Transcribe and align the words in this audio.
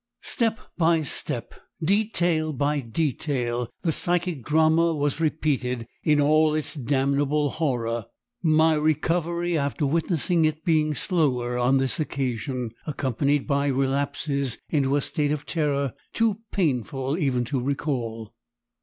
Step 0.23 0.59
by 0.79 1.03
step, 1.03 1.53
detail 1.85 2.53
by 2.53 2.79
detail 2.79 3.69
the 3.83 3.91
psychic 3.91 4.43
drama 4.43 4.95
was 4.95 5.21
repeated 5.21 5.85
in 6.03 6.19
all 6.19 6.55
its 6.55 6.73
damnable 6.73 7.51
horror; 7.51 8.05
my 8.41 8.73
recovery 8.73 9.55
after 9.55 9.85
witnessing 9.85 10.43
it 10.43 10.65
being 10.65 10.95
slower 10.95 11.55
on 11.55 11.77
this 11.77 11.99
occasion, 11.99 12.71
accompanied 12.87 13.45
by 13.45 13.67
relapses 13.67 14.57
into 14.71 14.95
a 14.95 15.01
state 15.01 15.31
of 15.31 15.45
terror 15.45 15.93
too 16.13 16.39
painful 16.51 17.15
even 17.15 17.45
to 17.45 17.59
recall. 17.61 18.33